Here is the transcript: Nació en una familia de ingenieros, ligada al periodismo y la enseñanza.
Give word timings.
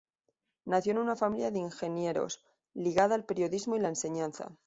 Nació 0.65 0.93
en 0.93 0.97
una 0.97 1.15
familia 1.15 1.51
de 1.51 1.59
ingenieros, 1.59 2.41
ligada 2.73 3.13
al 3.13 3.23
periodismo 3.23 3.75
y 3.75 3.81
la 3.81 3.89
enseñanza. 3.89 4.51